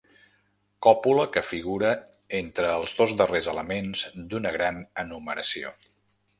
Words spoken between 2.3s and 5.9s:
entre els dos darrers elements d'una gran enumeració.